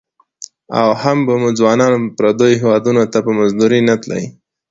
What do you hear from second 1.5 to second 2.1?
ځوانان